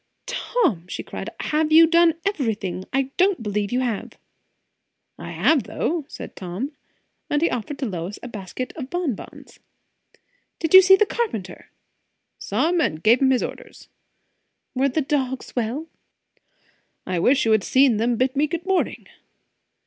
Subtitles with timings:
[0.25, 2.85] "Tom," she cried, "have you done everything?
[2.91, 4.13] I don't believe you have."
[5.19, 6.71] "Have, though," said Tom.
[7.29, 9.59] And he offered to Lois a basket of bon bons.
[10.57, 11.69] "Did you see the carpenter?"
[12.39, 13.89] "Saw him and gave him his orders."
[14.73, 15.85] "Were the dogs well?"
[17.05, 19.05] "I wish you had seen them bid me good morning!"